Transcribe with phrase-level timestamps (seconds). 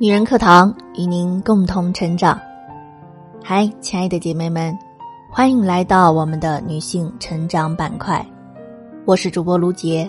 [0.00, 2.40] 女人课堂与您共同成长。
[3.42, 4.72] 嗨，亲爱的姐妹们，
[5.28, 8.24] 欢迎来到我们的女性成长板块。
[9.04, 10.08] 我是主播卢杰。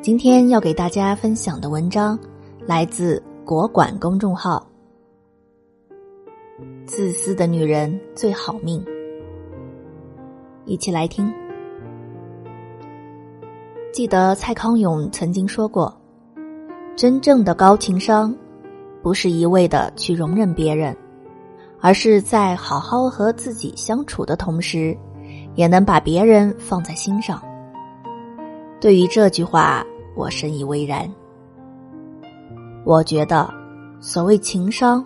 [0.00, 2.16] 今天要给大家分享的文章
[2.64, 4.64] 来自国管公众号。
[6.84, 8.80] 自私的女人最好命。
[10.66, 11.34] 一起来听。
[13.92, 15.92] 记得蔡康永曾经说过。
[16.96, 18.34] 真正的高情商，
[19.02, 20.96] 不是一味的去容忍别人，
[21.78, 24.96] 而是在好好和自己相处的同时，
[25.56, 27.38] 也能把别人放在心上。
[28.80, 31.06] 对于这句话，我深以为然。
[32.82, 33.52] 我觉得，
[34.00, 35.04] 所谓情商，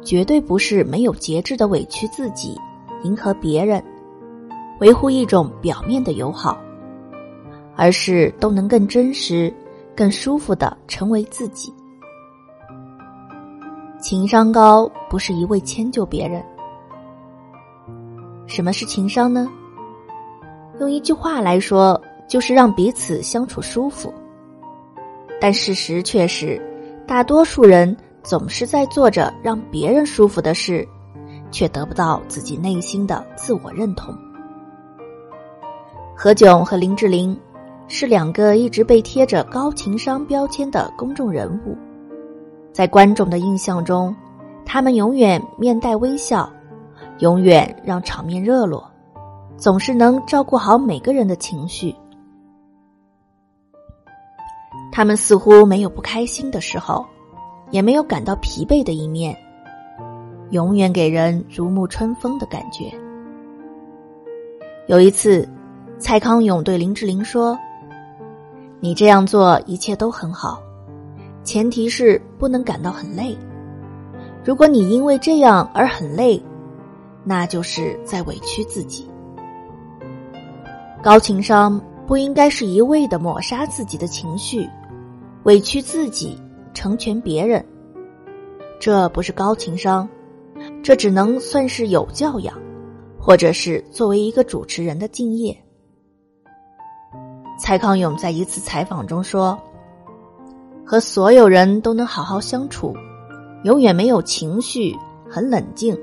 [0.00, 2.56] 绝对不是没有节制的委屈自己，
[3.02, 3.82] 迎合别人，
[4.78, 6.56] 维护一种表面的友好，
[7.74, 9.52] 而是都能更真实。
[9.94, 11.72] 更舒服的成为自己，
[14.00, 16.42] 情商高不是一味迁就别人。
[18.46, 19.48] 什么是情商呢？
[20.80, 24.12] 用一句话来说，就是让彼此相处舒服。
[25.40, 26.60] 但事实却是，
[27.06, 30.86] 大多数人总是在做着让别人舒服的事，
[31.50, 34.16] 却得不到自己内心的自我认同。
[36.16, 37.38] 何炅和林志玲。
[37.94, 41.76] 是两个一直被贴着高情商标签的公众人物，
[42.72, 44.16] 在观众的印象中，
[44.64, 46.50] 他们永远面带微笑，
[47.18, 48.82] 永远让场面热络，
[49.58, 51.94] 总是能照顾好每个人的情绪。
[54.90, 57.04] 他们似乎没有不开心的时候，
[57.70, 59.36] 也没有感到疲惫的一面，
[60.48, 62.90] 永远给人如沐春风的感觉。
[64.86, 65.46] 有一次，
[65.98, 67.54] 蔡康永对林志玲说。
[68.84, 70.60] 你这样做一切都很好，
[71.44, 73.38] 前提是不能感到很累。
[74.44, 76.42] 如果你因为这样而很累，
[77.22, 79.08] 那就是在委屈自己。
[81.00, 84.68] 高情商不应该是一味的抹杀自己的情绪，
[85.44, 86.36] 委屈自己
[86.74, 87.64] 成全别人。
[88.80, 90.08] 这不是高情商，
[90.82, 92.52] 这只能算是有教养，
[93.16, 95.56] 或者是作为一个主持人的敬业。
[97.62, 99.56] 蔡康永在一次采访中说
[100.84, 102.92] ：“和所有人都能好好相处，
[103.62, 104.98] 永远没有情绪，
[105.30, 105.96] 很冷静，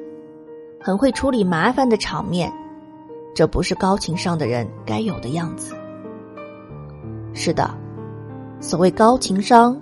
[0.79, 2.49] 很会处理麻烦的场面，
[3.35, 5.75] 这不是高情商的人该有的样子。”
[7.35, 7.69] 是的，
[8.61, 9.77] 所谓高情商，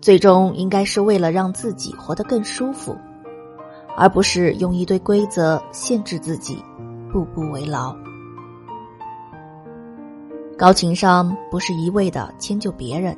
[0.00, 2.96] 最终应该是为了让自己活得更舒服，
[3.98, 6.56] 而不是用一堆规则限制自己，
[7.12, 7.94] 步步为牢。
[10.58, 13.16] 高情商不是一味的迁就别人。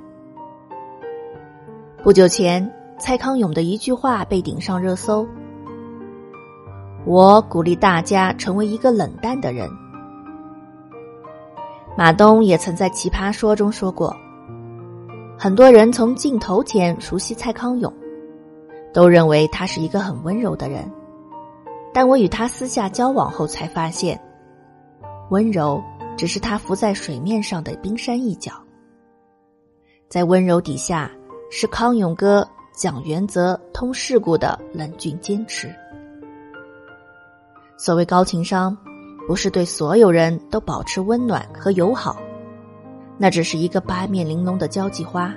[2.03, 5.27] 不久前，蔡康永的一句话被顶上热搜
[7.07, 9.67] ：“我鼓励大家成为一个冷淡的人。”
[11.97, 14.15] 马东也曾在《奇葩说》中说过
[15.39, 17.91] ：“很多人从镜头前熟悉蔡康永，
[18.93, 20.85] 都认为他是一个很温柔的人，
[21.95, 24.21] 但我与他私下交往后才发现，
[25.31, 25.83] 温柔。”
[26.17, 28.53] 只是他浮在水面上的冰山一角，
[30.09, 31.11] 在温柔底下
[31.51, 35.75] 是康永哥讲原则、通世故的冷峻坚持。
[37.79, 38.77] 所谓高情商，
[39.27, 42.21] 不是对所有人都保持温暖和友好，
[43.17, 45.35] 那只是一个八面玲珑的交际花。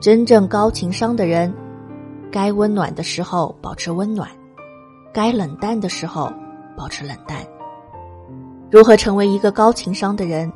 [0.00, 1.52] 真正高情商的人，
[2.32, 4.30] 该温暖的时候保持温暖，
[5.12, 6.32] 该冷淡的时候
[6.74, 7.46] 保持冷淡。
[8.70, 10.50] 如何成为一个高情商的人？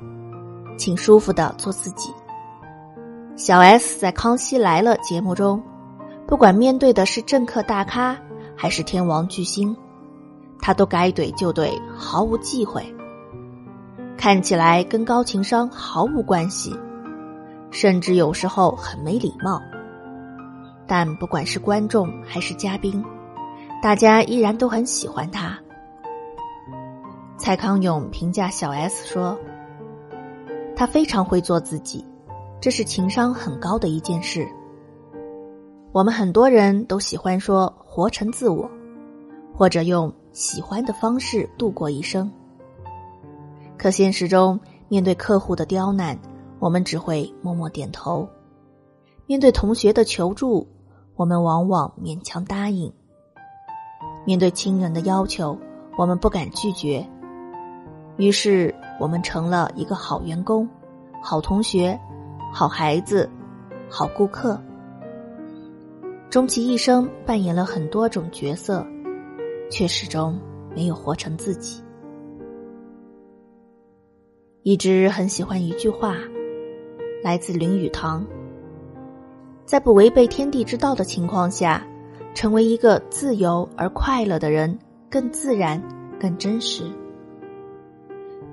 [0.77, 2.11] 请舒服的做自己。
[3.35, 5.61] 小 S 在《康熙来了》节目中，
[6.27, 8.17] 不管面对的是政客大咖
[8.57, 9.77] 还是天王巨星，
[10.61, 12.85] 他都该怼就怼，毫无忌讳。
[14.17, 16.73] 看起来跟高情商毫无关系，
[17.73, 19.61] 甚至有时候很没礼貌。
[20.87, 23.05] 但不管是观众还是嘉宾，
[23.83, 25.59] 大家依然都很喜欢他。
[27.45, 29.39] 蔡康永评价小 S 说
[30.75, 32.03] ：“他非常会做自己，
[32.59, 34.49] 这是情商很高的一件事。
[35.93, 38.67] 我们很多人都喜欢说活成自我，
[39.55, 42.33] 或者用喜欢的方式度过一生。
[43.77, 44.59] 可现实中，
[44.89, 46.19] 面对客户的刁难，
[46.59, 48.27] 我们只会默默点头；
[49.27, 50.67] 面对同学的求助，
[51.15, 52.91] 我们往往勉强答应；
[54.25, 55.59] 面对亲人的要求，
[55.99, 57.07] 我们不敢拒绝。”
[58.17, 60.69] 于是，我们成了一个好员工、
[61.21, 61.99] 好同学、
[62.53, 63.29] 好孩子、
[63.91, 64.61] 好顾客。
[66.31, 68.87] 终其一生扮演了很多种角色，
[69.71, 70.39] 却始终
[70.75, 71.83] 没有活成自己。
[74.63, 76.17] 一直很喜欢一句话，
[77.23, 78.25] 来自林语堂：
[79.65, 81.85] 在不违背天地之道的情况下，
[82.33, 84.79] 成为一个自由而快乐的人，
[85.11, 85.83] 更自然、
[86.19, 86.85] 更真实。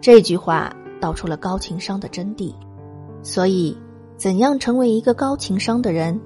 [0.01, 2.53] 这句话道出了高情商的真谛。
[3.23, 3.77] 所以，
[4.17, 6.19] 怎样成为一个高情商的人？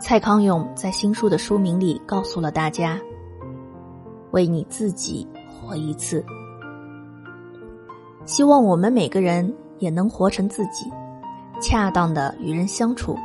[0.00, 2.98] 蔡康永在新书的书名里告诉了大家
[4.32, 6.24] ：“为你自己活一次。”
[8.24, 10.90] 希望我们每个人也能活成自己，
[11.60, 13.18] 恰当的与人相处，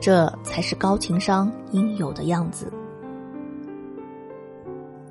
[0.00, 2.72] 这才是高情商应有的样子。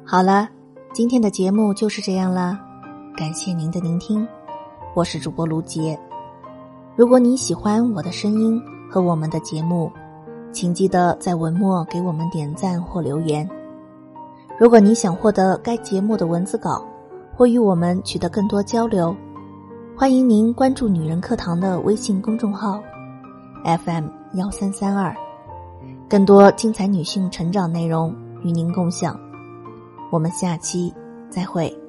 [0.05, 0.47] 好了，
[0.93, 2.59] 今天的节目就是这样啦，
[3.15, 4.27] 感谢您的聆听，
[4.93, 5.97] 我是主播卢杰。
[6.97, 9.89] 如果你喜欢我的声音和我们的节目。
[10.51, 13.49] 请记得在文末给我们点赞或留言。
[14.57, 16.81] 如果你想获得该节目的文字稿，
[17.35, 19.13] 或与我们取得更多交流，
[19.97, 22.81] 欢迎您关注“女人课堂”的微信公众号
[23.65, 25.13] ，FM 幺三三二，
[26.07, 29.19] 更多精彩女性成长内容与您共享。
[30.09, 30.93] 我们下期
[31.29, 31.84] 再会。